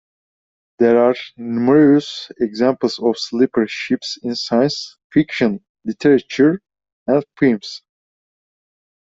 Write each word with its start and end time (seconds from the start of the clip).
There 0.79 0.97
are 0.97 1.13
numerous 1.37 2.31
examples 2.39 2.97
of 2.97 3.19
sleeper 3.19 3.67
ships 3.67 4.17
in 4.23 4.33
science 4.33 4.97
fiction 5.13 5.63
literature 5.85 6.59
and 7.05 7.23
films. 7.37 7.83